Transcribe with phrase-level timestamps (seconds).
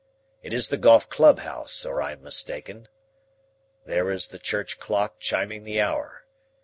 [0.41, 2.87] It is the golf clubhouse, or I am mistaken.
[3.85, 6.25] There is the church clock chiming the hour.